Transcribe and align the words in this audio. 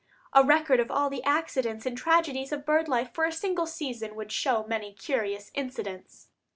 A 0.33 0.43
record 0.43 0.79
of 0.79 0.89
all 0.89 1.11
the 1.11 1.21
accidents 1.25 1.85
and 1.85 1.95
tragedies 1.95 2.51
of 2.51 2.65
bird 2.65 2.87
life 2.87 3.11
for 3.13 3.23
a 3.23 3.31
single 3.31 3.67
season 3.67 4.15
would 4.15 4.31
show 4.31 4.63
many 4.65 4.93
curious 4.93 5.51
incidents. 5.53 6.29